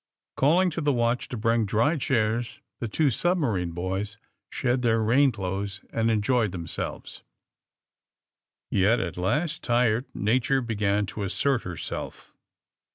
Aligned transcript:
Calling 0.35 0.71
to 0.71 0.81
the 0.81 0.91
watch 0.91 1.27
to 1.29 1.37
bring 1.37 1.63
dry 1.67 1.95
chairs 1.95 2.59
the 2.79 2.87
two 2.87 3.11
submarine 3.11 3.69
boys 3.69 4.17
shed 4.51 4.81
their 4.81 4.99
rain 4.99 5.31
clothes 5.31 5.81
and 5.91 6.09
enjoyed 6.09 6.51
themselves. 6.51 7.21
Yet, 8.71 8.99
at 8.99 9.15
last, 9.15 9.61
tired 9.61 10.05
Nature 10.15 10.61
began 10.61 11.05
to 11.05 11.21
assert 11.21 11.61
her 11.65 11.77
self. 11.77 12.33